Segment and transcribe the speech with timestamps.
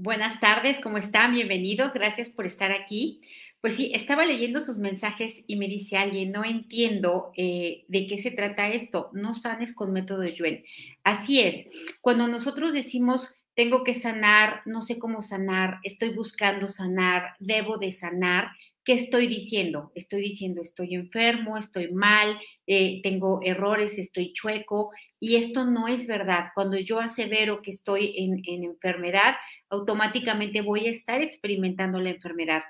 [0.00, 1.32] Buenas tardes, ¿cómo están?
[1.32, 3.20] Bienvenidos, gracias por estar aquí.
[3.60, 8.22] Pues sí, estaba leyendo sus mensajes y me dice alguien, no entiendo eh, de qué
[8.22, 10.62] se trata esto, no sanes con método Yuen.
[11.02, 11.66] Así es,
[12.00, 17.90] cuando nosotros decimos, tengo que sanar, no sé cómo sanar, estoy buscando sanar, debo de
[17.90, 18.52] sanar,
[18.88, 19.92] ¿qué estoy diciendo?
[19.94, 26.06] Estoy diciendo, estoy enfermo, estoy mal, eh, tengo errores, estoy chueco, y esto no es
[26.06, 26.46] verdad.
[26.54, 29.34] Cuando yo asevero que estoy en, en enfermedad,
[29.68, 32.62] automáticamente voy a estar experimentando la enfermedad.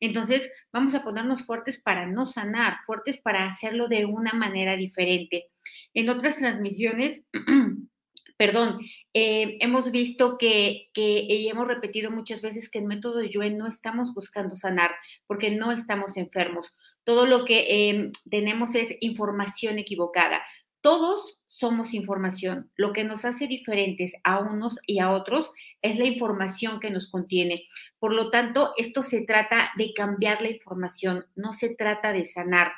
[0.00, 5.50] Entonces, vamos a ponernos fuertes para no sanar, fuertes para hacerlo de una manera diferente.
[5.94, 7.22] En otras transmisiones,
[8.40, 8.80] perdón,
[9.12, 14.14] eh, hemos visto que, y hemos repetido muchas veces que en método Yuen no estamos
[14.14, 14.92] buscando sanar
[15.26, 16.74] porque no estamos enfermos.
[17.04, 20.40] Todo lo que eh, tenemos es información equivocada.
[20.80, 22.70] Todos somos información.
[22.76, 25.50] Lo que nos hace diferentes a unos y a otros
[25.82, 27.66] es la información que nos contiene.
[27.98, 32.72] Por lo tanto, esto se trata de cambiar la información, no se trata de sanar.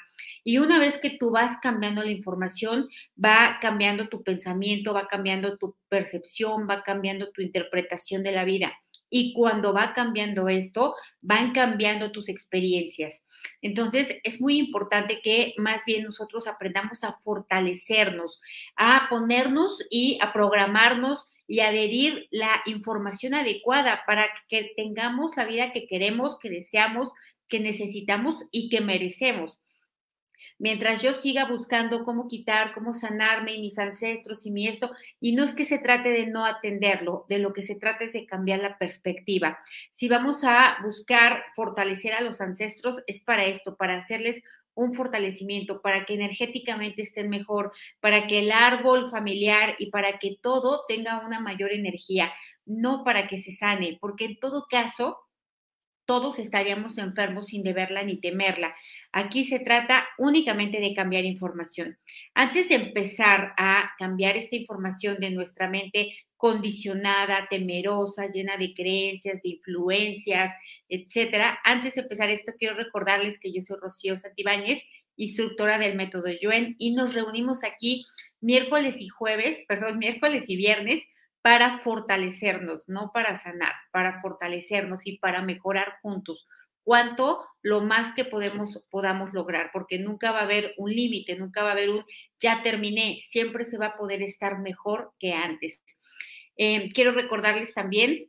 [0.45, 2.89] Y una vez que tú vas cambiando la información,
[3.23, 8.73] va cambiando tu pensamiento, va cambiando tu percepción, va cambiando tu interpretación de la vida.
[9.15, 13.23] Y cuando va cambiando esto, van cambiando tus experiencias.
[13.61, 18.41] Entonces, es muy importante que más bien nosotros aprendamos a fortalecernos,
[18.75, 25.73] a ponernos y a programarnos y adherir la información adecuada para que tengamos la vida
[25.73, 27.13] que queremos, que deseamos,
[27.49, 29.61] que necesitamos y que merecemos
[30.63, 35.35] mientras yo siga buscando cómo quitar, cómo sanarme y mis ancestros y mi esto, y
[35.35, 38.27] no es que se trate de no atenderlo, de lo que se trata es de
[38.27, 39.59] cambiar la perspectiva.
[39.93, 44.41] Si vamos a buscar fortalecer a los ancestros, es para esto, para hacerles
[44.75, 50.39] un fortalecimiento, para que energéticamente estén mejor, para que el árbol familiar y para que
[50.41, 52.33] todo tenga una mayor energía,
[52.65, 55.19] no para que se sane, porque en todo caso,
[56.05, 58.75] todos estaríamos enfermos sin deberla ni temerla.
[59.13, 61.99] Aquí se trata únicamente de cambiar información.
[62.35, 69.43] Antes de empezar a cambiar esta información de nuestra mente condicionada, temerosa, llena de creencias,
[69.43, 70.53] de influencias,
[70.89, 74.83] etcétera, antes de empezar esto, quiero recordarles que yo soy Rocío Santibáñez,
[75.17, 78.05] instructora del método Yuen, y nos reunimos aquí
[78.41, 81.03] miércoles y jueves, perdón, miércoles y viernes
[81.43, 86.47] para fortalecernos, no para sanar, para fortalecernos y para mejorar juntos.
[86.85, 91.63] Cuánto lo más que podemos, podamos lograr, porque nunca va a haber un límite, nunca
[91.63, 92.05] va a haber un
[92.41, 95.81] ya terminé, siempre se va a poder estar mejor que antes.
[96.57, 98.29] Eh, quiero recordarles también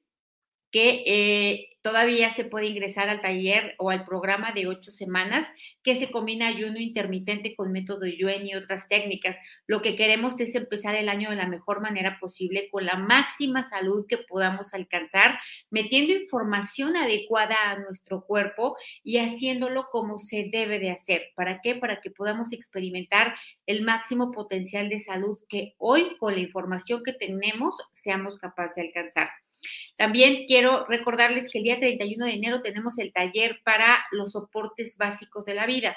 [0.74, 5.48] que eh, todavía se puede ingresar al taller o al programa de ocho semanas
[5.84, 9.38] que se combina ayuno intermitente con método Yuen y otras técnicas.
[9.68, 13.70] Lo que queremos es empezar el año de la mejor manera posible con la máxima
[13.70, 15.38] salud que podamos alcanzar,
[15.70, 21.34] metiendo información adecuada a nuestro cuerpo y haciéndolo como se debe de hacer.
[21.36, 21.76] ¿Para qué?
[21.76, 23.36] Para que podamos experimentar
[23.68, 28.82] el máximo potencial de salud que hoy con la información que tenemos seamos capaces de
[28.84, 29.30] alcanzar.
[29.98, 34.98] También quiero recordarles que el día 31 de enero tenemos el taller para los soportes
[34.98, 35.96] básicos de la vida.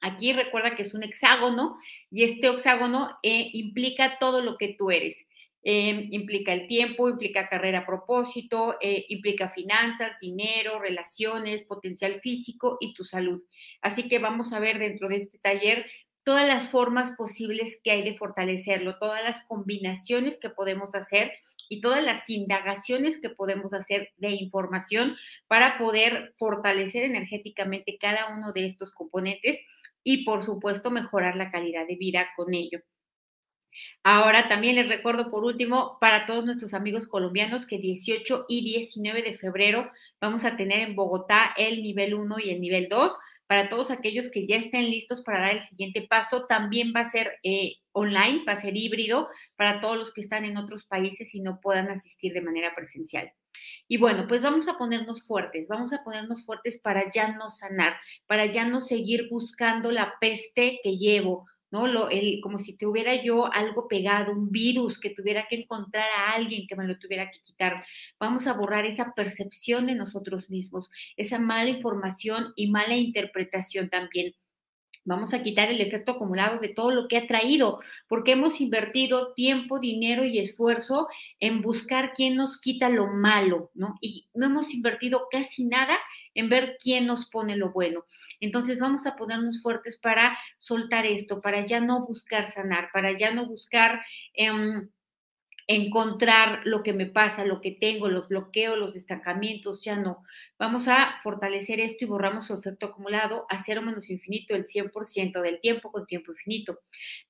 [0.00, 1.76] Aquí recuerda que es un hexágono
[2.10, 5.16] y este hexágono eh, implica todo lo que tú eres.
[5.64, 12.94] Eh, implica el tiempo, implica carrera propósito, eh, implica finanzas, dinero, relaciones, potencial físico y
[12.94, 13.44] tu salud.
[13.80, 15.86] Así que vamos a ver dentro de este taller
[16.24, 21.32] todas las formas posibles que hay de fortalecerlo, todas las combinaciones que podemos hacer
[21.72, 25.16] y todas las indagaciones que podemos hacer de información
[25.46, 29.58] para poder fortalecer energéticamente cada uno de estos componentes
[30.04, 32.80] y, por supuesto, mejorar la calidad de vida con ello.
[34.04, 39.22] Ahora también les recuerdo por último para todos nuestros amigos colombianos que 18 y 19
[39.22, 39.90] de febrero
[40.20, 43.12] vamos a tener en Bogotá el nivel 1 y el nivel 2
[43.52, 46.46] para todos aquellos que ya estén listos para dar el siguiente paso.
[46.46, 50.46] También va a ser eh, online, va a ser híbrido para todos los que están
[50.46, 53.30] en otros países y no puedan asistir de manera presencial.
[53.88, 57.92] Y bueno, pues vamos a ponernos fuertes, vamos a ponernos fuertes para ya no sanar,
[58.26, 61.86] para ya no seguir buscando la peste que llevo, ¿no?
[61.88, 66.08] Lo, el, como si te hubiera yo algo pegado, un virus que tuviera que encontrar
[66.16, 67.84] a alguien que me lo tuviera que quitar.
[68.20, 74.34] Vamos a borrar esa percepción de nosotros mismos, esa mala información y mala interpretación también.
[75.04, 79.32] Vamos a quitar el efecto acumulado de todo lo que ha traído, porque hemos invertido
[79.34, 81.08] tiempo, dinero y esfuerzo
[81.40, 83.98] en buscar quién nos quita lo malo, ¿no?
[84.00, 85.98] Y no hemos invertido casi nada
[86.34, 88.04] en ver quién nos pone lo bueno.
[88.40, 93.32] Entonces vamos a ponernos fuertes para soltar esto, para ya no buscar sanar, para ya
[93.32, 94.02] no buscar...
[94.34, 94.50] Eh,
[95.74, 100.24] encontrar lo que me pasa, lo que tengo, los bloqueos, los destacamientos, ya no.
[100.58, 105.40] Vamos a fortalecer esto y borramos su efecto acumulado a cero menos infinito el 100%
[105.40, 106.78] del tiempo con tiempo infinito.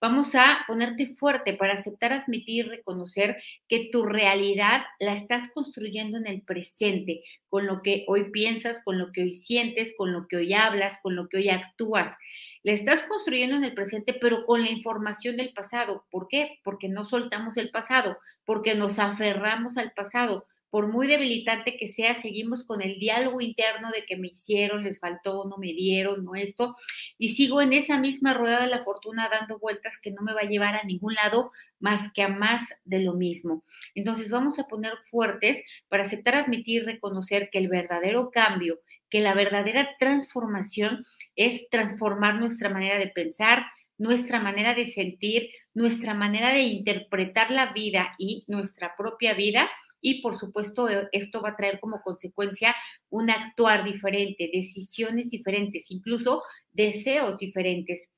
[0.00, 6.18] Vamos a ponerte fuerte para aceptar, admitir y reconocer que tu realidad la estás construyendo
[6.18, 10.26] en el presente, con lo que hoy piensas, con lo que hoy sientes, con lo
[10.28, 12.16] que hoy hablas, con lo que hoy actúas.
[12.64, 16.04] La estás construyendo en el presente, pero con la información del pasado.
[16.10, 16.60] ¿Por qué?
[16.64, 20.46] Porque no soltamos el pasado, porque nos aferramos al pasado.
[20.72, 24.98] Por muy debilitante que sea, seguimos con el diálogo interno de que me hicieron, les
[24.98, 26.74] faltó, no me dieron, no esto,
[27.18, 30.40] y sigo en esa misma rueda de la fortuna dando vueltas que no me va
[30.40, 33.62] a llevar a ningún lado más que a más de lo mismo.
[33.94, 38.80] Entonces vamos a poner fuertes para aceptar, admitir, reconocer que el verdadero cambio,
[39.10, 41.04] que la verdadera transformación
[41.36, 43.66] es transformar nuestra manera de pensar,
[43.98, 49.70] nuestra manera de sentir, nuestra manera de interpretar la vida y nuestra propia vida.
[50.02, 52.74] Y por supuesto, e, esto va a traer como consecuencia
[53.08, 58.10] un actuar diferente, decisiones diferentes, incluso deseos diferentes.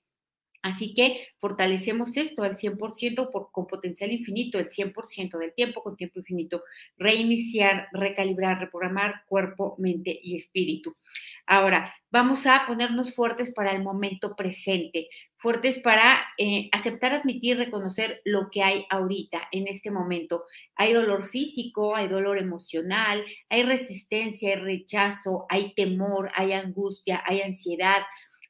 [0.65, 5.95] Así que fortalecemos esto al 100% por, con potencial infinito, el 100% del tiempo con
[5.95, 6.65] tiempo infinito.
[6.97, 10.97] Reiniciar, recalibrar, reprogramar cuerpo, mente y espíritu.
[11.45, 15.11] Ahora, vamos a ponernos fuertes para el momento presente,
[15.44, 20.44] fuertes para eh, aceptar, admitir, reconocer lo que hay ahorita, en este momento.
[20.75, 27.43] Hay dolor físico, hay dolor emocional, hay resistencia, hay rechazo, hay temor, hay angustia, hay
[27.43, 28.02] ansiedad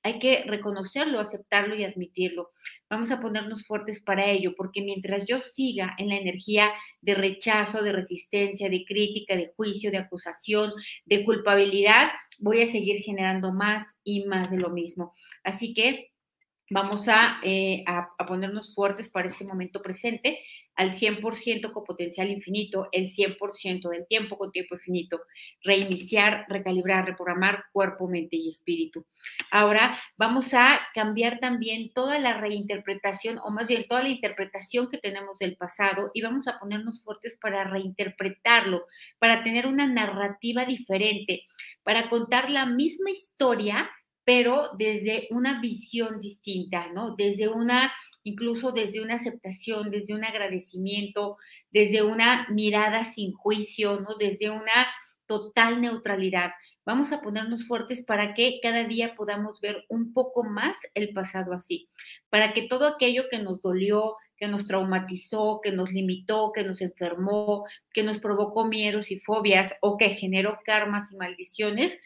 [0.04, 2.50] hay que reconocerlo, aceptarlo y admitirlo.
[2.90, 6.70] Vamos a ponernos fuertes para ello, porque mientras yo siga en la energía
[7.00, 10.72] de rechazo, de resistencia, de crítica, de juicio, de acusación,
[11.06, 15.10] de culpabilidad, voy a seguir generando más y más de lo mismo.
[15.42, 16.10] Así que
[16.70, 20.40] vamos a, eh, a, ponernos fuertes para este momento presente
[20.76, 25.20] al 100% con potencial infinito, el 100% del tiempo con tiempo infinito,
[25.62, 29.06] reiniciar, recalibrar, reprogramar cuerpo, mente y espíritu.
[29.52, 34.98] Ahora vamos a cambiar también toda la reinterpretación, o más bien toda la interpretación que
[34.98, 38.84] tenemos del pasado y vamos a ponernos fuertes para reinterpretarlo,
[39.20, 41.44] para tener una narrativa diferente,
[41.84, 43.90] para contar la misma historia
[44.24, 47.14] pero desde una visión distinta, ¿no?
[47.16, 47.92] Desde una
[48.24, 51.36] incluso desde una aceptación, desde un agradecimiento,
[51.70, 54.16] desde una mirada sin juicio, ¿no?
[54.18, 54.88] Desde una
[55.26, 56.50] total neutralidad.
[56.86, 61.52] Vamos a ponernos fuertes para que cada día podamos ver un poco más el pasado
[61.54, 61.88] así,
[62.28, 66.80] para que todo aquello que nos dolió, que nos traumatizó, que nos limitó, que nos
[66.82, 71.96] enfermó, que nos provocó miedos y fobias o que generó karmas y maldiciones,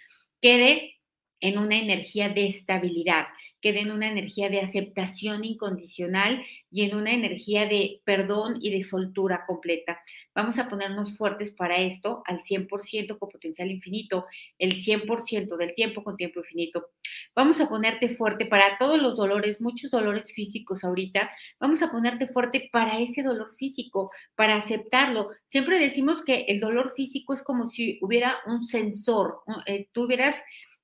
[0.40, 0.97] quede
[1.40, 3.26] en una energía de estabilidad,
[3.60, 8.82] quede en una energía de aceptación incondicional y en una energía de perdón y de
[8.82, 10.00] soltura completa.
[10.34, 14.26] Vamos a ponernos fuertes para esto al 100% con potencial infinito,
[14.58, 16.90] el 100% del tiempo con tiempo infinito.
[17.34, 21.30] Vamos a ponerte fuerte para todos los dolores, muchos dolores físicos ahorita.
[21.58, 25.30] Vamos a ponerte fuerte para ese dolor físico, para aceptarlo.
[25.48, 30.06] Siempre decimos que el dolor físico es como si hubiera un sensor, eh, tú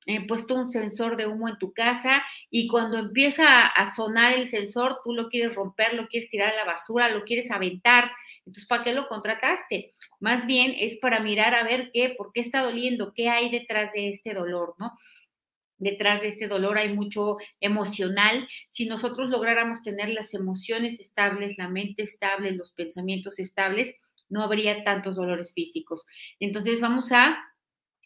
[0.07, 4.49] he puesto un sensor de humo en tu casa y cuando empieza a sonar el
[4.49, 8.11] sensor, tú lo quieres romper, lo quieres tirar a la basura, lo quieres aventar.
[8.47, 9.93] Entonces, ¿para qué lo contrataste?
[10.21, 13.93] Más bien es para mirar a ver qué, por qué está doliendo, qué hay detrás
[13.93, 14.93] de este dolor, ¿no?
[15.79, 18.49] Detrás de este dolor hay mucho emocional.
[18.71, 23.95] Si nosotros lográramos tener las emociones estables, la mente estable, los pensamientos estables,
[24.29, 26.07] no habría tantos dolores físicos.
[26.41, 27.39] Entonces vamos a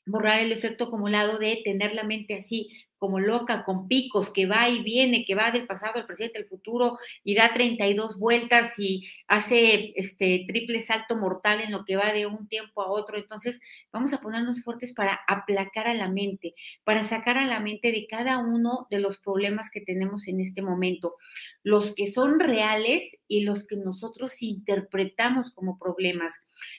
[0.08, 4.68] borrar el efecto acumulado de tener la mente así como loca, con picos, que va
[4.68, 9.08] y viene, que va del pasado al presente, al futuro, y da 32 vueltas y
[9.26, 13.18] hace este triple salto mortal en lo que va de un tiempo a otro.
[13.18, 13.60] Entonces,
[13.92, 18.06] vamos a ponernos fuertes para aplacar a la mente, para sacar a la mente de
[18.06, 21.14] cada uno de los problemas que tenemos en este momento,
[21.62, 26.32] los que son reales y los que nosotros interpretamos como problemas.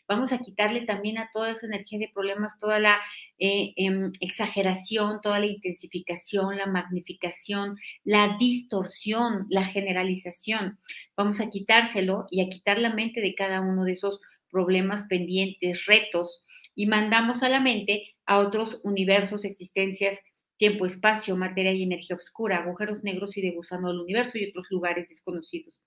[0.07, 2.99] Vamos a quitarle también a toda esa energía de problemas, toda la
[3.39, 10.79] eh, em, exageración, toda la intensificación, la magnificación, la distorsión, la generalización.
[11.15, 14.19] Vamos a quitárselo y a quitar la mente de cada uno de esos
[14.51, 16.41] problemas pendientes, retos,
[16.75, 20.17] y mandamos a la mente a otros universos, existencias
[20.59, 25.09] tiempo, espacio, materia y energía oscura, agujeros negros y de gusano universo y otros lugares
[25.09, 25.81] desconocidos.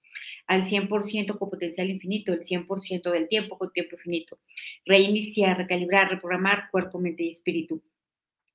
[0.47, 4.38] Al 100% con potencial infinito, el 100% del tiempo con tiempo infinito.
[4.87, 7.83] Reiniciar, recalibrar, reprogramar cuerpo, mente y espíritu.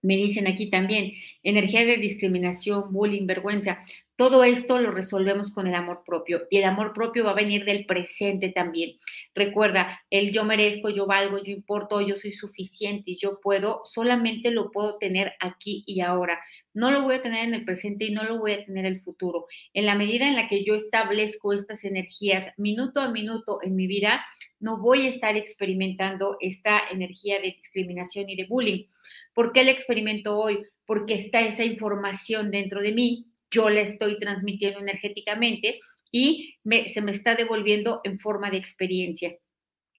[0.08, 1.12] Me dicen aquí también,
[1.44, 3.80] energía de discriminación, bullying, vergüenza.
[4.16, 7.66] Todo esto lo resolvemos con el amor propio y el amor propio va a venir
[7.66, 8.94] del presente también.
[9.36, 14.50] Recuerda, el yo merezco, yo valgo, yo importo, yo soy suficiente y yo puedo, solamente
[14.50, 16.40] lo puedo tener aquí y ahora.
[16.74, 18.94] No lo voy a tener en el presente y no lo voy a tener en
[18.94, 19.48] el futuro.
[19.74, 23.88] En la medida en la que yo establezco estas energías minuto a minuto en mi
[23.88, 24.26] vida,
[24.62, 28.86] no voy a estar experimentando esta energía de discriminación y de bullying.
[29.38, 30.66] ¿Por qué la experimento hoy?
[30.88, 35.78] Porque está esa información dentro de mí yo le estoy transmitiendo energéticamente
[36.12, 36.56] y
[36.92, 39.36] se me está devolviendo en forma de experiencia.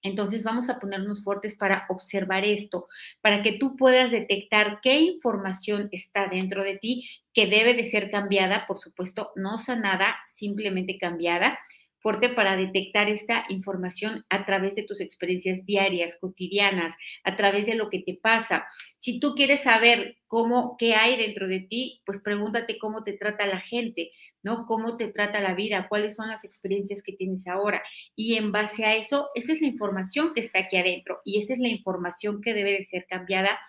[0.03, 2.89] Entonces vamos a ponernos fuertes para observar esto,
[3.21, 8.11] para que tú puedas detectar qué información está dentro de ti que debe de ser
[8.11, 11.57] cambiada, por supuesto, no sanada, simplemente cambiada,
[11.99, 17.75] fuerte para detectar esta información a través de tus experiencias diarias, cotidianas, a través de
[17.75, 18.65] lo que te pasa.
[18.99, 23.45] Si tú quieres saber cómo, qué hay dentro de ti, pues pregúntate cómo te trata
[23.45, 24.11] la gente,
[24.43, 24.65] ¿no?
[24.65, 27.83] Cómo te trata la vida, cuáles son las experiencias que tienes ahora.
[28.15, 31.53] Y en base a eso, esa es la información que está aquí adentro y esa
[31.53, 33.59] es la información que debe de ser cambiada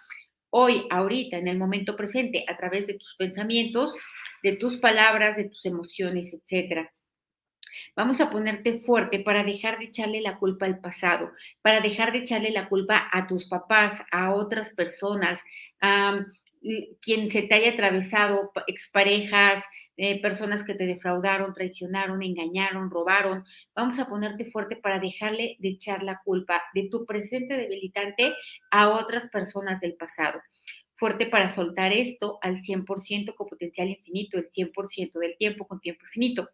[0.51, 3.95] hoy, ahorita, en el momento presente, a través de tus pensamientos,
[4.43, 6.93] de tus palabras, de tus emociones, etcétera.
[7.97, 12.19] Vamos a ponerte fuerte para dejar de echarle la culpa al pasado, para dejar de
[12.19, 15.41] echarle la culpa a tus papás, a otras personas,
[15.81, 16.25] a
[17.01, 19.65] quien se te haya atravesado, exparejas,
[19.97, 23.45] eh, personas que te defraudaron, traicionaron, engañaron, robaron.
[23.75, 28.35] Vamos a ponerte fuerte para dejarle de echar la culpa de tu presente debilitante
[28.71, 30.41] a otras personas del pasado
[31.01, 36.05] fuerte para soltar esto al 100% con potencial infinito, el 100% del tiempo con tiempo
[36.05, 36.51] infinito.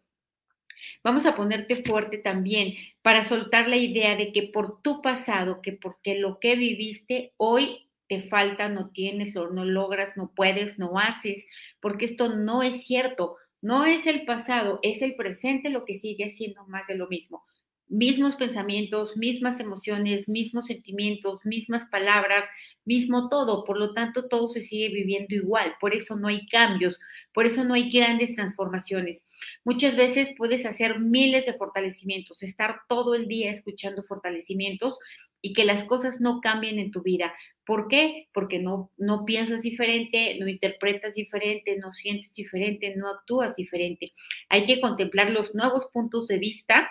[1.03, 5.73] Vamos a ponerte fuerte también para soltar la idea de que por tu pasado, que
[5.73, 11.45] porque lo que viviste hoy te falta, no tienes, no logras, no puedes, no haces,
[11.81, 13.35] porque esto no es cierto.
[13.59, 17.43] No es el pasado, es el presente lo que sigue siendo más de lo mismo
[17.89, 22.47] mismos pensamientos, mismas emociones, mismos sentimientos, mismas palabras,
[22.85, 23.63] mismo todo.
[23.65, 25.75] Por lo tanto, todo se sigue viviendo igual.
[25.79, 26.99] Por eso no hay cambios,
[27.33, 29.21] por eso no hay grandes transformaciones.
[29.63, 34.97] Muchas veces puedes hacer miles de fortalecimientos, estar todo el día escuchando fortalecimientos
[35.41, 37.33] y que las cosas no cambien en tu vida.
[37.65, 38.27] ¿Por qué?
[38.33, 44.13] Porque no, no piensas diferente, no interpretas diferente, no sientes diferente, no actúas diferente.
[44.49, 46.89] Hay que contemplar los nuevos puntos de vista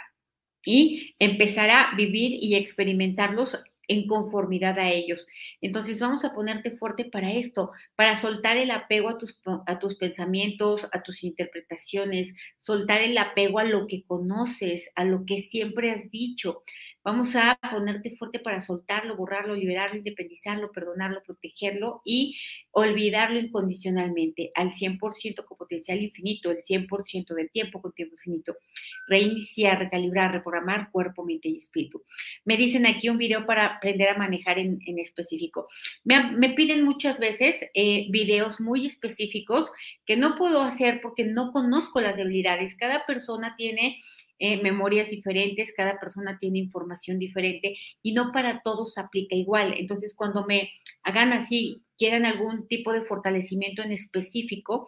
[0.67, 3.57] y empezar a vivir y experimentarlos
[3.89, 5.25] en conformidad a ellos.
[5.61, 9.95] Entonces vamos a ponerte fuerte para esto, para soltar el apego a tus, a tus
[9.97, 15.93] pensamientos, a tus interpretaciones, soltar el apego a lo que conoces, a lo que siempre
[15.93, 16.63] has dicho.
[17.07, 22.37] Vamos a ponerte fuerte para soltarlo, borrarlo, liberarlo, independizarlo, perdonarlo, protegerlo y
[22.73, 28.57] olvidarlo incondicionalmente al 100% con potencial infinito, el 100% del tiempo con tiempo infinito.
[29.07, 32.03] Reiniciar, recalibrar, reprogramar cuerpo, mente y espíritu.
[32.45, 35.69] Me dicen aquí un video para aprender a manejar en, específico.
[36.03, 39.71] Me, piden muchas veces eh, videos muy específicos
[40.07, 42.75] que no puedo hacer porque no conozco las debilidades.
[42.75, 43.97] Cada persona tiene
[44.38, 49.75] eh, memorias diferentes, cada persona tiene información diferente y no para todos aplica igual.
[49.76, 50.71] Entonces, cuando me
[51.02, 54.87] hagan así, quieran algún tipo de fortalecimiento en específico,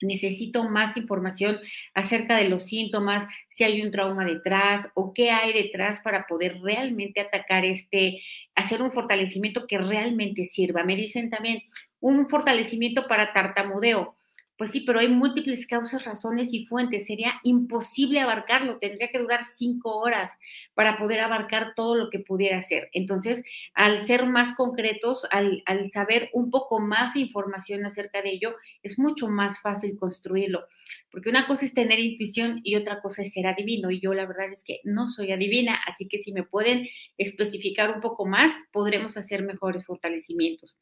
[0.00, 1.58] necesito más información
[1.94, 6.60] acerca de los síntomas, si hay un trauma detrás o qué hay detrás para poder
[6.60, 8.22] realmente atacar este,
[8.54, 10.84] hacer un fortalecimiento que realmente sirva.
[10.84, 11.62] Me dicen también
[12.00, 14.15] un fortalecimiento para tartamudeo.
[14.56, 17.06] Pues sí, pero hay múltiples causas, razones y fuentes.
[17.06, 18.78] Sería imposible abarcarlo.
[18.78, 20.30] Tendría que durar cinco horas
[20.72, 22.88] para poder abarcar todo lo que pudiera hacer.
[22.92, 23.42] Entonces,
[23.74, 28.98] al ser más concretos, al, saber un poco más de información acerca de ello, es
[28.98, 30.66] mucho más fácil construirlo.
[31.10, 33.90] Porque una cosa es tener intuición y otra cosa es ser adivino.
[33.90, 37.94] Y yo la verdad es que no soy adivina, así que si me pueden especificar
[37.94, 40.80] un poco más, podremos hacer mejores fortalecimientos.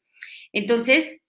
[0.53, 1.19] Entonces,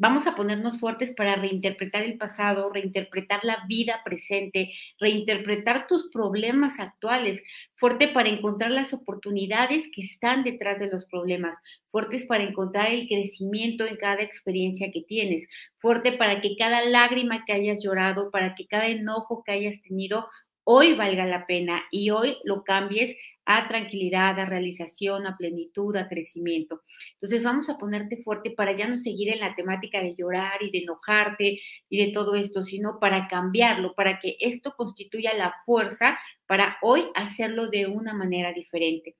[0.00, 6.78] Vamos a ponernos fuertes para reinterpretar el pasado, reinterpretar la vida presente, reinterpretar tus problemas
[6.78, 7.42] actuales,
[7.74, 11.56] fuerte para encontrar las oportunidades que están detrás de los problemas,
[11.90, 17.44] fuertes para encontrar el crecimiento en cada experiencia que tienes, fuerte para que cada lágrima
[17.44, 20.28] que hayas llorado, para que cada enojo que hayas tenido
[20.70, 26.10] hoy valga la pena y hoy lo cambies a tranquilidad, a realización, a plenitud, a
[26.10, 26.82] crecimiento.
[27.14, 30.70] Entonces vamos a ponerte fuerte para ya no seguir en la temática de llorar y
[30.70, 31.58] de enojarte
[31.88, 37.06] y de todo esto, sino para cambiarlo, para que esto constituya la fuerza para hoy
[37.14, 39.16] hacerlo de una manera diferente.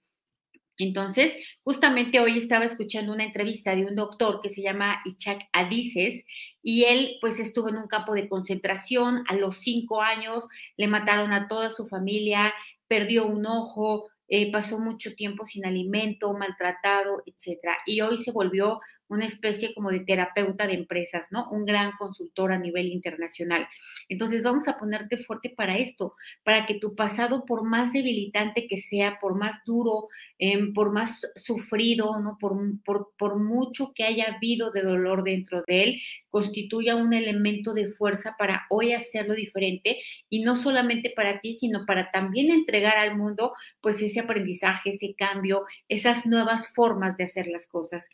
[0.79, 6.25] Entonces, justamente hoy estaba escuchando una entrevista de un doctor que se llama Ichak Adises
[6.63, 11.33] y él pues estuvo en un campo de concentración, a los cinco años le mataron
[11.33, 12.55] a toda su familia,
[12.87, 17.79] perdió un ojo, eh, pasó mucho tiempo sin alimento, maltratado, etcétera.
[17.87, 21.51] Y hoy se volvió una especie como de terapeuta de empresas, ¿no?
[21.51, 23.67] Un gran consultor a nivel internacional.
[24.09, 28.79] Entonces vamos a ponerte fuerte para esto, para que tu pasado, por más debilitante que
[28.79, 32.37] sea, por más duro, em, por más sufrido, ¿no?
[32.39, 36.01] Por, por, por mucho que haya habido de dolor dentro de él,
[36.31, 39.99] constituya un elemento de fuerza para hoy hacerlo diferente
[40.29, 45.15] y no solamente para ti, sino para también entregar al mundo pues ese aprendizaje, ese
[45.17, 48.05] cambio, esas nuevas formas de hacer las cosas.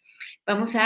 [0.46, 0.83] Vamos a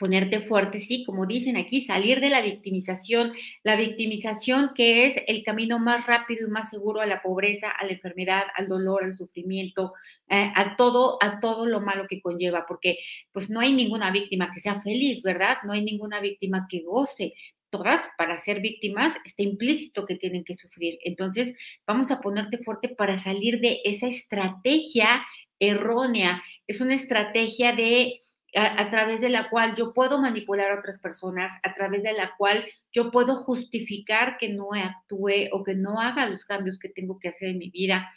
[0.00, 5.44] ponerte fuerte, sí, como dicen aquí, salir de la victimización, la victimización que es el
[5.44, 9.14] camino más rápido y más seguro a la pobreza, a la enfermedad, al dolor, al
[9.14, 9.92] sufrimiento,
[10.28, 12.98] eh, a todo, a todo lo malo que conlleva, porque
[13.30, 15.58] pues no hay ninguna víctima que sea feliz, ¿verdad?
[15.64, 17.34] No hay ninguna víctima que goce.
[17.68, 20.98] Todas, para ser víctimas, está implícito que tienen que sufrir.
[21.04, 21.54] Entonces,
[21.86, 25.22] vamos a ponerte fuerte para salir de esa estrategia
[25.60, 26.42] errónea.
[26.66, 28.18] Es una estrategia de
[28.54, 32.34] a, través de la cual yo puedo manipular a otras personas, a través de la
[32.36, 37.18] cual yo puedo justificar que no actúe o que no haga los cambios que tengo
[37.18, 38.10] que hacer en mi vida.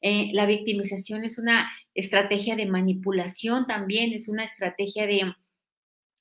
[0.00, 5.34] Eh, la victimización es una estrategia de manipulación también, es una estrategia de,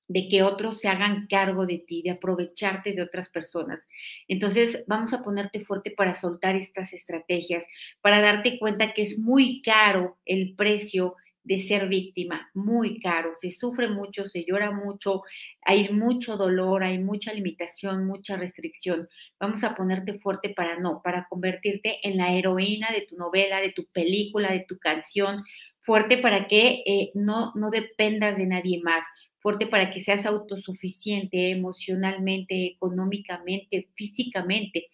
[0.07, 3.87] de que otros se hagan cargo de ti, de aprovecharte de otras personas.
[4.27, 7.63] Entonces, vamos a ponerte fuerte para soltar estas estrategias,
[8.01, 11.15] para darte cuenta que es muy caro el precio
[11.49, 15.23] de ser víctima, muy caro, se sufre mucho, se llora mucho,
[15.63, 19.09] hay mucho dolor, hay mucha limitación, mucha restricción.
[19.39, 23.71] Vamos a ponerte fuerte para no, para convertirte en la heroína de tu novela, de
[23.71, 25.43] tu película, de tu canción,
[25.79, 29.03] fuerte para que eh, no, no dependas de nadie más,
[29.39, 34.85] fuerte para que seas autosuficiente emocionalmente, económicamente, físicamente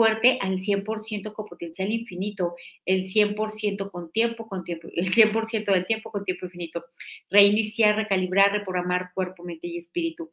[0.00, 5.86] fuerte al 100% con potencial infinito, el 100% con tiempo, con tiempo, el 100% del
[5.86, 6.86] tiempo con tiempo infinito.
[7.28, 10.30] Reiniciar, recalibrar, reprogramar cuerpo, mente y espíritu.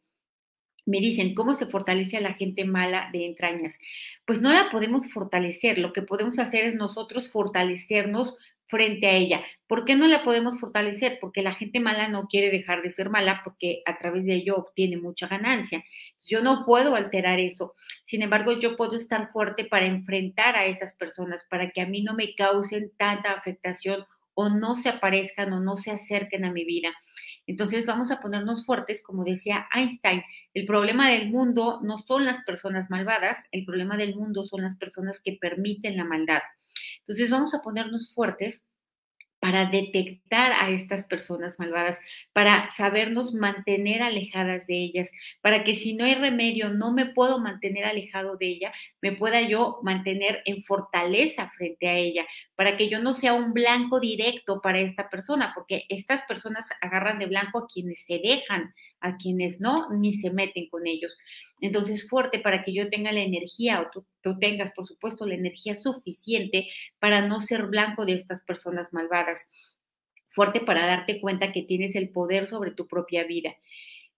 [0.86, 3.74] Me dicen, ¿cómo se fortalece a la gente mala de entrañas?
[4.24, 8.36] Pues no la podemos fortalecer, lo que podemos hacer es nosotros fortalecernos
[8.68, 9.42] frente a ella.
[9.66, 11.18] ¿Por qué no la podemos fortalecer?
[11.20, 14.56] Porque la gente mala no quiere dejar de ser mala porque a través de ello
[14.56, 15.84] obtiene mucha ganancia.
[16.26, 17.72] Yo no puedo alterar eso.
[18.04, 22.02] Sin embargo, yo puedo estar fuerte para enfrentar a esas personas, para que a mí
[22.02, 24.04] no me causen tanta afectación
[24.34, 26.94] o no se aparezcan o no se acerquen a mi vida.
[27.48, 32.44] Entonces vamos a ponernos fuertes, como decía Einstein, el problema del mundo no son las
[32.44, 36.40] personas malvadas, el problema del mundo son las personas que permiten la maldad.
[37.08, 38.62] Entonces vamos a ponernos fuertes
[39.40, 41.98] para detectar a estas personas malvadas,
[42.32, 45.08] para sabernos mantener alejadas de ellas,
[45.40, 49.40] para que si no hay remedio, no me puedo mantener alejado de ella, me pueda
[49.42, 54.60] yo mantener en fortaleza frente a ella, para que yo no sea un blanco directo
[54.60, 59.60] para esta persona, porque estas personas agarran de blanco a quienes se dejan, a quienes
[59.60, 61.16] no, ni se meten con ellos.
[61.60, 63.90] Entonces, fuerte para que yo tenga la energía, o
[64.22, 69.46] tú tengas, por supuesto, la energía suficiente para no ser blanco de estas personas malvadas.
[70.28, 73.56] Fuerte para darte cuenta que tienes el poder sobre tu propia vida.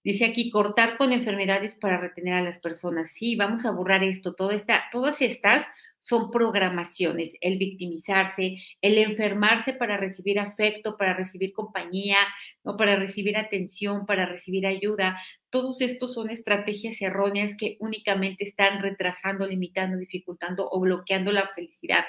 [0.02, 3.12] Dice aquí, cortar con enfermedades para retener a las personas.
[3.12, 4.34] Sí, vamos a borrar esto.
[4.34, 5.66] Todo esta, todas estas
[6.02, 12.16] son programaciones, el victimizarse, el enfermarse para recibir afecto, para recibir compañía,
[12.64, 12.76] ¿no?
[12.76, 15.20] para recibir atención, para recibir ayuda.
[15.50, 22.04] Todos estos son estrategias erróneas que únicamente están retrasando, limitando, dificultando o bloqueando la felicidad.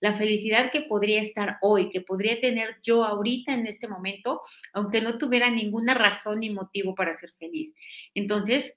[0.00, 4.40] La felicidad que podría estar hoy, que podría tener yo ahorita en este momento,
[4.72, 7.74] aunque no tuviera ninguna razón ni motivo para ser feliz.
[8.14, 8.74] Entonces,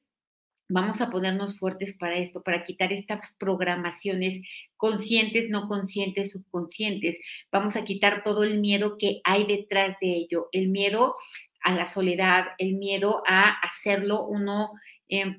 [0.69, 4.41] Vamos a ponernos fuertes para esto, para quitar estas programaciones
[4.75, 7.17] conscientes, no conscientes, subconscientes.
[7.51, 11.15] Vamos a quitar todo el miedo que hay detrás de ello, el miedo
[11.61, 14.71] a la soledad, el miedo a hacerlo uno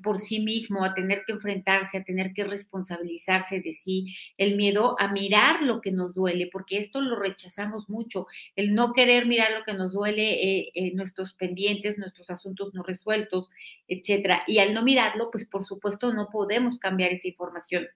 [0.01, 4.95] por sí mismo, a tener que enfrentarse, a tener que responsabilizarse de sí, el miedo
[4.99, 9.51] a mirar lo que nos duele, porque esto lo rechazamos mucho, el no querer mirar
[9.51, 13.49] lo que nos duele, eh, eh, nuestros pendientes, nuestros asuntos no resueltos,
[13.87, 14.43] etcétera.
[14.47, 17.87] Y al no mirarlo, pues por supuesto no podemos cambiar esa información.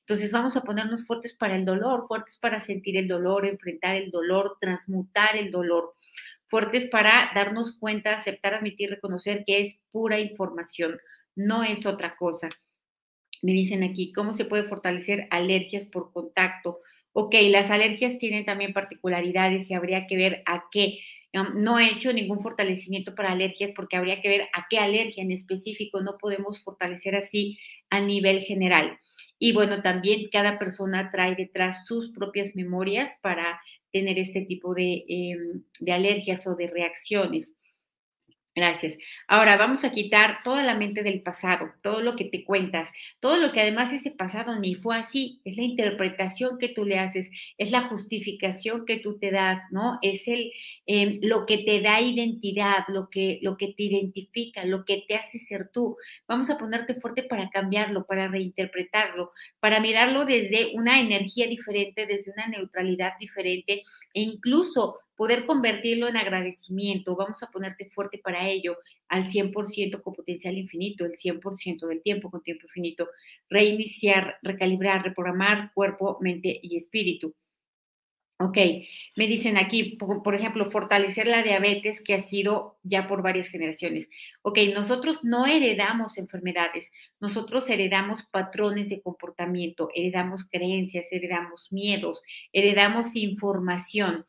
[0.00, 4.12] Entonces vamos a ponernos fuertes para el dolor, fuertes para sentir el dolor, enfrentar el
[4.12, 5.94] dolor, transmutar el dolor
[6.48, 10.98] fuertes para darnos cuenta, aceptar, admitir, reconocer que es pura información
[11.36, 12.48] no es otra cosa.
[13.42, 16.80] Me dicen aquí, ¿cómo se puede fortalecer alergias por contacto
[17.18, 20.98] Ok, las alergias tienen también particularidades y habría que ver a qué.
[21.54, 25.30] No he hecho ningún fortalecimiento para alergias porque habría que ver a qué alergia en
[25.32, 26.02] específico.
[26.02, 28.98] No podemos fortalecer así a nivel general.
[29.38, 35.06] Y bueno, también cada persona trae detrás sus propias memorias para tener este tipo de,
[35.08, 37.54] em, de alergias o de reacciones.
[38.58, 38.96] Gracias.
[39.28, 42.90] Ahora vamos a quitar toda la mente del pasado, todo lo que te cuentas,
[43.20, 46.98] todo lo que además ese pasado ni fue así, es la interpretación que tú le
[46.98, 49.98] haces, es la justificación que tú te das, ¿no?
[50.00, 50.52] Es el
[50.86, 55.16] em, lo que te da identidad, lo que, lo que te identifica, lo que te
[55.16, 55.98] hace ser tú.
[56.26, 62.32] Vamos a ponerte fuerte para cambiarlo, para reinterpretarlo, para mirarlo desde una energía diferente, desde
[62.32, 63.82] una neutralidad diferente
[64.14, 67.16] e incluso poder convertirlo en agradecimiento.
[67.16, 72.30] Vamos a ponerte fuerte para ello al 100% con potencial infinito, el 100% del tiempo
[72.30, 73.08] con tiempo infinito.
[73.48, 77.34] Reiniciar, recalibrar, reprogramar cuerpo, mente y espíritu.
[78.38, 78.58] Ok,
[79.16, 84.10] me dicen aquí, por, ejemplo, fortalecer la diabetes que ha sido ya por varias generaciones.
[84.42, 86.84] Ok, nosotros no heredamos enfermedades,
[87.18, 92.20] nosotros heredamos patrones de comportamiento, heredamos creencias, heredamos miedos,
[92.52, 94.26] heredamos información.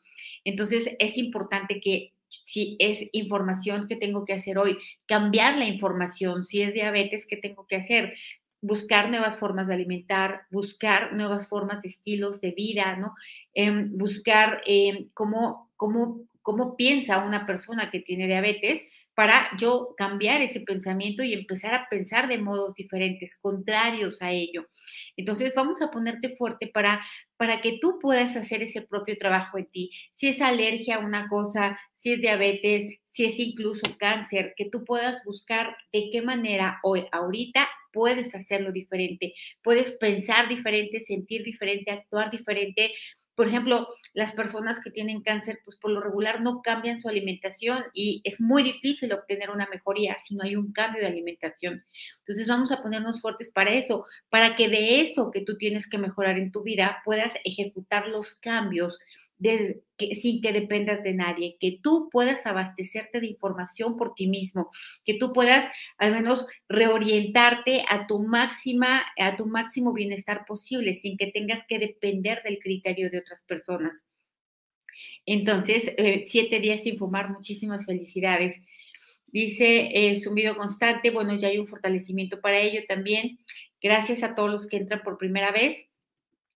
[0.48, 2.14] Entonces, es importante que
[2.46, 7.36] si es información que tengo que hacer hoy, cambiar la información, si es diabetes, ¿qué
[7.36, 8.14] tengo que hacer?
[8.62, 13.14] Buscar nuevas formas de alimentar, buscar nuevas formas de estilos de vida, ¿no?
[13.54, 18.84] Em, buscar em, cómo, cómo, cómo piensa una persona que tiene diabetes
[19.18, 24.66] para yo cambiar ese pensamiento y empezar a pensar de modos diferentes, contrarios a ello.
[25.18, 27.02] Entonces vamos a ponerte fuerte para,
[27.38, 29.92] para que tú puedas hacer ese propio trabajo en ti.
[30.14, 34.84] Si es alergia a una cosa, si es diabetes, si es incluso cáncer, que tú
[34.86, 41.92] puedas buscar de qué manera hoy, ahorita, puedes hacerlo diferente, puedes pensar diferente, sentir diferente,
[41.92, 42.92] actuar diferente,
[43.38, 47.84] por ejemplo, las personas que tienen cáncer, pues por lo regular no cambian su alimentación
[47.94, 51.86] y es muy difícil obtener una mejoría si no hay un cambio de alimentación.
[52.22, 56.00] Entonces vamos a ponernos fuertes para eso, para que de eso que tú tienes que
[56.00, 58.98] mejorar en tu vida puedas ejecutar los cambios
[59.40, 64.70] sin que dependas de nadie, que tú puedas abastecerte de información por ti mismo,
[65.06, 71.18] que tú puedas al menos reorientarte a tu máxima, a tu máximo bienestar posible, sin
[71.18, 73.96] que tengas que depender del criterio de otras personas.
[75.26, 78.56] Entonces, eh, siete días sin fumar, muchísimas felicidades.
[79.28, 83.38] Dice, eh, sumido constante, bueno, ya hay un fortalecimiento para ello también.
[83.82, 85.87] Gracias a todos los que entran por primera vez.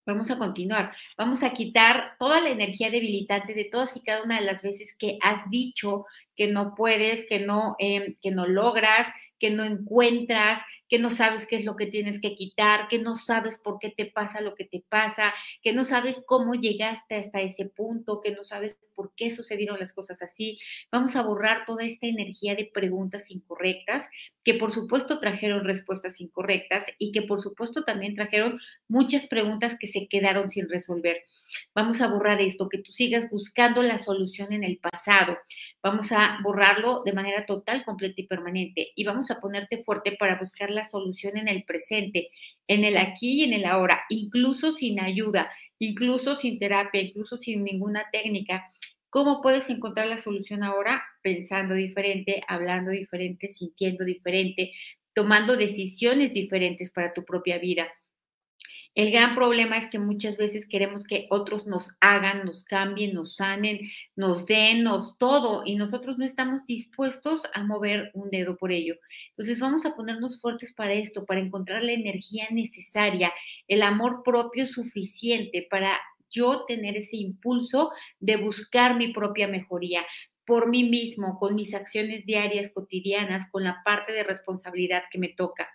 [0.06, 0.92] Vamos a continuar.
[1.16, 4.96] Vamos a quitar toda la energía debilitante de todas y cada una de las veces
[4.98, 9.08] que has dicho que no puedes, que no, em, que no logras,
[9.42, 13.16] que no encuentras, que no sabes qué es lo que tienes que quitar, que no
[13.16, 15.34] sabes por qué te pasa lo que te pasa,
[15.64, 19.94] que no sabes cómo llegaste hasta ese punto, que no sabes por qué sucedieron las
[19.94, 20.60] cosas así.
[20.92, 24.08] Vamos a borrar toda esta energía de preguntas incorrectas,
[24.44, 29.88] que por supuesto trajeron respuestas incorrectas y que por supuesto también trajeron muchas preguntas que
[29.88, 31.24] se quedaron sin resolver.
[31.76, 35.38] Vamos a borrar esto, que tú sigas buscando la solución en el pasado.
[35.84, 38.92] Vamos a borrarlo de manera total, completa y permanente.
[38.96, 42.30] Y vamos a ponerte fuerte para buscar la solución en el presente,
[42.68, 47.64] en el aquí y en el ahora, incluso sin ayuda, incluso sin terapia, incluso sin
[47.64, 48.66] ninguna técnica.
[49.10, 51.04] ¿Cómo puedes encontrar la solución ahora?
[51.22, 54.72] Pensando diferente, hablando diferente, sintiendo diferente,
[55.14, 57.92] tomando decisiones diferentes para tu propia vida.
[58.94, 63.36] El gran problema es que muchas veces queremos que otros nos hagan, nos cambien, nos
[63.36, 63.80] sanen,
[64.18, 68.96] nos den, nos todo, y nosotros no estamos dispuestos a mover un dedo por ello.
[69.30, 73.32] Entonces vamos a ponernos fuertes para esto, para encontrar la energía necesaria,
[73.70, 75.98] el amor propio suficiente para
[76.30, 80.06] yo tener ese impulso de buscar mi propia mejoría
[80.52, 85.30] por mí mismo, con mis acciones diarias, cotidianas, con la parte de responsabilidad que me
[85.30, 85.70] toca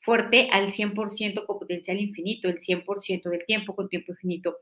[0.00, 4.56] fuerte al 100% con potencial infinito, el 100% del tiempo con tiempo infinito.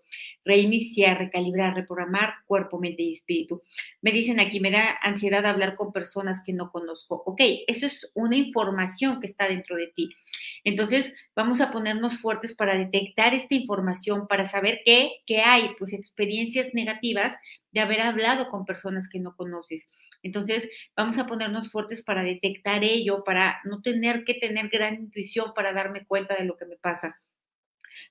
[0.45, 3.63] Reiniciar, recalibrar, reprogramar cuerpo, mente y espíritu.
[4.03, 7.23] Me dicen aquí, me da ansiedad hablar con personas que no conozco.
[7.25, 10.11] Ok, eso es una información que está dentro de ti.
[10.63, 15.95] Entonces, vamos a ponernos fuertes para detectar esta información, para saber qué, qué hay, pues
[15.95, 17.35] experiencias negativas
[17.75, 19.91] de haber hablado con personas que no conoces.
[20.23, 25.53] Entonces, vamos a ponernos fuertes para detectar ello, para no tener que tener gran intuición
[25.55, 27.15] para darme cuenta de lo que me pasa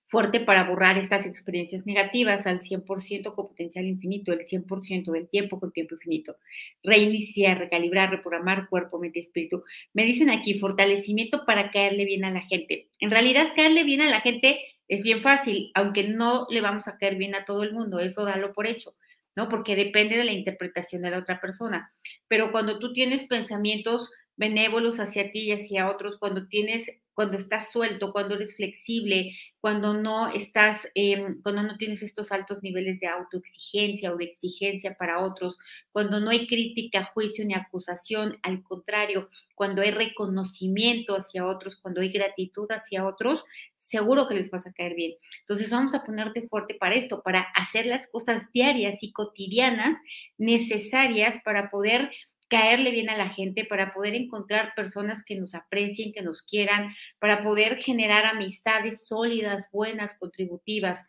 [0.06, 5.60] fuerte para borrar estas experiencias negativas al 100% con potencial infinito, el 100% del tiempo
[5.60, 6.38] con tiempo infinito.
[6.84, 9.64] Reiniciar, recalibrar, reprogramar cuerpo, mente, espíritu.
[9.94, 12.90] Me dicen aquí fortalecimiento para caerle bien a la gente.
[13.00, 16.98] En realidad, caerle bien a la gente Es bien fácil, aunque no le vamos a
[16.98, 18.94] caer bien a todo el mundo, eso dalo por hecho.
[19.36, 19.50] ¿No?
[19.50, 21.90] Porque depende de la interpretación de la otra persona.
[22.28, 27.72] Pero cuando tú tienes pensamientos benévolos hacia ti y hacia otros, cuando tienes, cuando estás
[27.72, 33.08] suelto, cuando eres flexible, cuando no estás, em, cuando no tienes estos altos niveles de
[33.08, 35.58] autoexigencia o de exigencia para otros,
[35.92, 42.02] cuando no hay crítica, juicio ni acusación, al contrario, cuando hay reconocimiento hacia otros, cuando
[42.02, 43.44] hay gratitud hacia otros,
[43.84, 45.14] seguro que les vas a caer bien.
[45.42, 49.98] Entonces vamos a ponerte fuerte para esto, para hacer las cosas diarias y cotidianas
[50.38, 52.10] necesarias para poder
[52.48, 56.94] caerle bien a la gente, para poder encontrar personas que nos aprecien, que nos quieran,
[57.20, 61.00] para poder generar amistades sólidas, buenas, contributivas,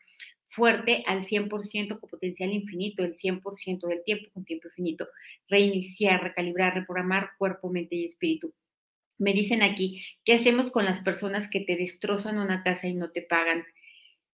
[0.47, 5.09] fuerte al 100% con potencial infinito, el 100% del tiempo con tiempo infinito,
[5.49, 8.55] reiniciar, recalibrar, reprogramar cuerpo, mente y espíritu.
[9.19, 13.11] Me dicen aquí, ¿qué hacemos con las personas que te destrozan una casa y no
[13.11, 13.65] te pagan?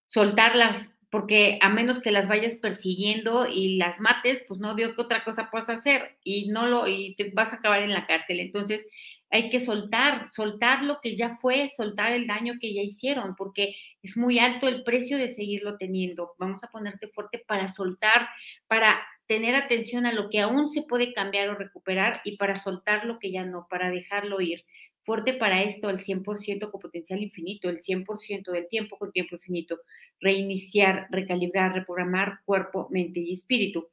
[0.09, 5.03] Soltarlas, porque a menos que las vayas persiguiendo y las mates, pues no veo qué
[5.03, 8.40] otra cosa puedas hacer y no lo y te vas a acabar en la cárcel.
[8.40, 8.87] Entonces,
[9.31, 13.77] hay que soltar, soltar lo que ya fue, soltar el daño que ya hicieron, porque
[14.03, 16.35] es muy alto el precio de seguirlo teniendo.
[16.38, 18.29] Vamos a ponerte fuerte para soltar,
[18.66, 23.05] para tener atención a lo que aún se puede cambiar o recuperar y para soltar
[23.05, 24.64] lo que ya no, para dejarlo ir.
[25.05, 29.79] Fuerte para esto, el 100% con potencial infinito, el 100% del tiempo con tiempo infinito.
[30.19, 33.88] Reiniciar, recalibrar, reprogramar cuerpo, mente y espíritu.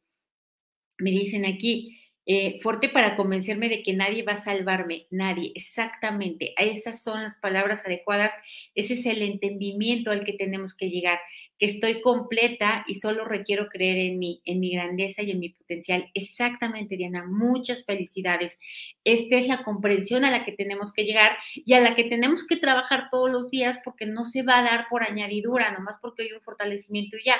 [0.97, 6.55] Me dicen aquí, eh, fuerte para convencerme de que nadie va a salvarme, nadie, exactamente.
[6.57, 8.33] Esas son las palabras adecuadas,
[8.73, 11.19] ese es el entendimiento al que tenemos que llegar,
[11.57, 15.49] que estoy completa y solo requiero creer en mí, en mi grandeza y en mi
[15.49, 16.09] potencial.
[16.13, 18.57] Exactamente, Diana, muchas felicidades.
[19.03, 22.45] Esta es la comprensión a la que tenemos que llegar y a la que tenemos
[22.45, 26.23] que trabajar todos los días porque no se va a dar por añadidura, nomás porque
[26.23, 27.37] hay un fortalecimiento y ya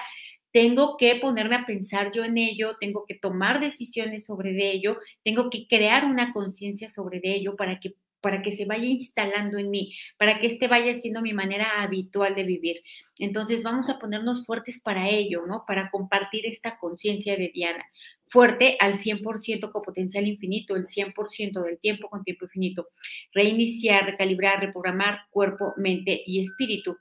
[0.51, 5.49] tengo que ponerme a pensar yo en ello, tengo que tomar decisiones sobre ello, tengo
[5.49, 7.93] que crear una conciencia sobre ello para que
[8.27, 12.35] para que se vaya instalando en mí, para que este vaya siendo mi manera habitual
[12.35, 12.83] de vivir.
[13.19, 15.63] Entonces vamos a ponernos fuertes para ello, ¿no?
[15.65, 17.85] Para compartir esta conciencia de Diana.
[18.27, 22.89] Fuerte al 100% con potencial infinito, el 100% del tiempo con tiempo infinito.
[23.31, 26.97] Reiniciar, recalibrar, reprogramar cuerpo, mente y espíritu.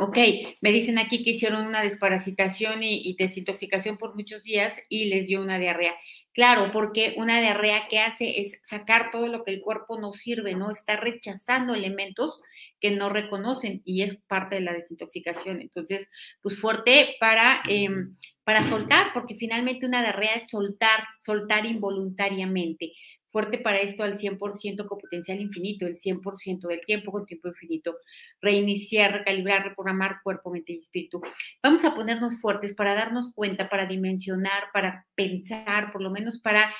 [0.00, 0.16] Ok,
[0.60, 5.42] me dicen aquí que hicieron una desparasitación y, desintoxicación por muchos días y les dio
[5.42, 5.94] una diarrea.
[6.32, 10.54] Claro, porque una diarrea que hace es sacar todo lo que el cuerpo no sirve,
[10.54, 10.70] ¿no?
[10.70, 12.40] Está rechazando elementos
[12.80, 15.60] que no reconocen y es parte de la desintoxicación.
[15.60, 16.06] Entonces,
[16.42, 18.12] pues fuerte para, em,
[18.44, 22.92] para soltar, porque finalmente una diarrea es soltar, soltar involuntariamente
[23.38, 27.96] fuerte para esto al 100% con potencial infinito, el 100% del tiempo con tiempo infinito,
[28.40, 31.20] reiniciar, recalibrar, reprogramar cuerpo, mente y espíritu.
[31.62, 36.74] Vamos a ponernos fuertes para darnos cuenta, para dimensionar, para pensar, por lo menos para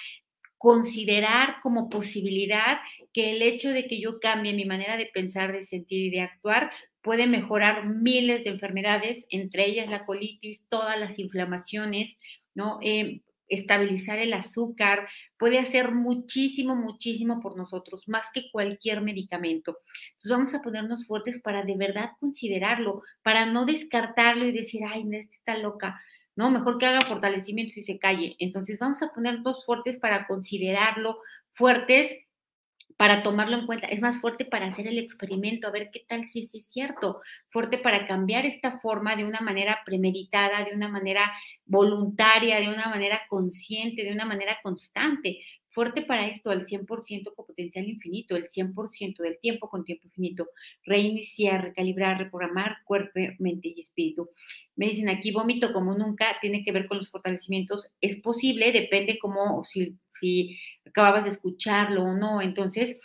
[0.57, 2.81] considerar como posibilidad
[3.13, 6.23] que el hecho de que yo cambie mi manera de pensar, de sentir y de
[6.23, 12.17] actuar puede mejorar miles de enfermedades, entre ellas la colitis, todas las inflamaciones,
[12.57, 12.81] ¿no?
[12.83, 15.09] Eh, estabilizar el azúcar,
[15.39, 19.79] puede hacer muchísimo, muchísimo por nosotros, más que cualquier medicamento.
[20.11, 25.05] Entonces vamos a ponernos fuertes para de verdad considerarlo, para no descartarlo y decir, ay,
[25.05, 26.01] no, está loca.
[26.37, 28.37] No, mejor que haga fortalecimientos y se calle.
[28.39, 31.19] Entonces vamos a ponernos fuertes para considerarlo,
[31.53, 32.28] fuertes
[32.99, 36.29] para tomarlo en cuenta, es más fuerte para hacer el experimento, a ver qué tal
[36.29, 41.33] si es cierto, fuerte para cambiar esta forma de una manera premeditada, de una manera
[41.65, 45.39] voluntaria, de una manera consciente, de una manera constante,
[45.79, 50.49] fuerte para esto al 100% con potencial infinito, el 100% del tiempo con tiempo infinito,
[50.83, 54.29] reiniciar, recalibrar, reprogramar cuerpo, mente y espíritu.
[54.75, 59.21] Me dicen aquí, vómito como nunca, tiene que ver con los fortalecimientos, es posible, depende
[59.21, 62.97] cómo, si, si acababas de escucharlo o no, entonces...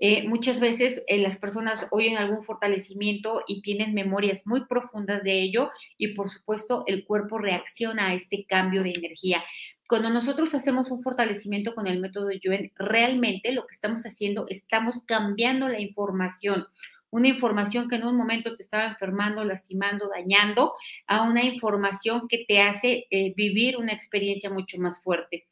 [0.00, 5.42] Eh, muchas veces eh, las personas oyen algún fortalecimiento y tienen memorias muy profundas de
[5.42, 9.42] ello y por supuesto el cuerpo reacciona a este cambio de energía.
[9.88, 15.02] Cuando nosotros hacemos un fortalecimiento con el método Yuen, realmente lo que estamos haciendo, estamos
[15.06, 16.66] cambiando la información.
[17.08, 20.74] Una información que en un momento te estaba enfermando, lastimando, dañando,
[21.06, 25.48] a una información que te hace eh, vivir una experiencia mucho más fuerte.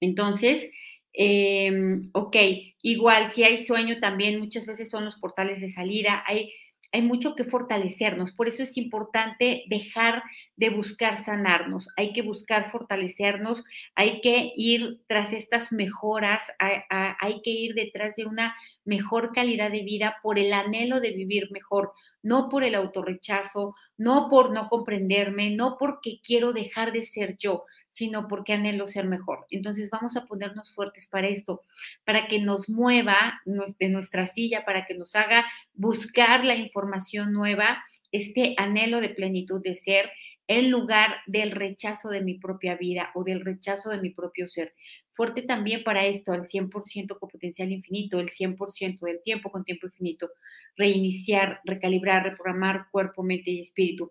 [0.00, 0.68] Entonces,
[1.12, 2.36] em, ok,
[2.82, 6.52] igual si hay sueño también, muchas veces son los portales de salida, hay
[6.92, 8.32] hay mucho que fortalecernos.
[8.32, 10.22] Por eso es importante dejar
[10.56, 11.88] de buscar sanarnos.
[11.96, 18.26] Hay que buscar fortalecernos, hay que ir tras estas mejoras, hay, que ir detrás de
[18.26, 23.74] una mejor calidad de vida por el anhelo de vivir mejor, no por el autorrechazo,
[23.96, 29.06] no por no comprenderme, no porque quiero dejar de ser yo, sino porque anhelo ser
[29.06, 29.46] mejor.
[29.50, 31.62] Entonces vamos a ponernos fuertes para esto,
[32.04, 37.84] para que nos mueva de nuestra silla, para que nos haga buscar la información nueva,
[38.12, 40.10] este anhelo de plenitud de ser
[40.48, 44.74] en lugar del rechazo de mi propia vida o del rechazo de mi propio ser.
[45.14, 49.86] Fuerte también para esto, al 100% con potencial infinito, el 100% del tiempo con tiempo
[49.86, 50.30] infinito,
[50.76, 54.10] reiniciar, recalibrar, reprogramar cuerpo, mente y espíritu.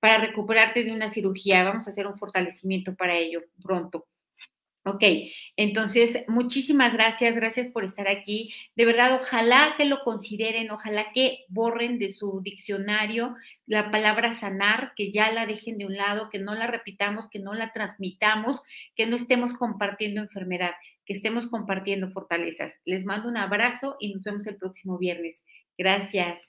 [0.00, 4.06] Para recuperarte de una cirugía, vamos a hacer un fortalecimiento para ello pronto.
[4.84, 5.04] Ok,
[5.56, 8.52] entonces muchísimas gracias, gracias por estar aquí.
[8.74, 14.92] De verdad, ojalá que lo consideren, ojalá que borren de su diccionario la palabra sanar,
[14.96, 18.60] que ya la dejen de un lado, que no la repitamos, que no la transmitamos,
[18.96, 20.72] que no estemos compartiendo enfermedad,
[21.06, 22.74] que estemos compartiendo fortalezas.
[22.84, 25.36] Les mando un abrazo y nos vemos el próximo viernes.
[25.78, 26.40] Gracias.